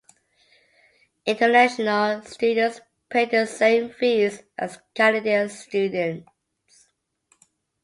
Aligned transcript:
International 1.27 2.23
students 2.23 2.81
pay 3.07 3.25
the 3.25 3.45
same 3.45 3.91
fees 3.91 4.41
as 4.57 4.79
Canadian 4.95 5.47
students. 5.47 6.27